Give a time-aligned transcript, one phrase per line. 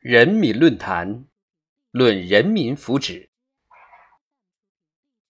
[0.00, 1.26] 人民论坛
[1.90, 3.28] 论人民福祉。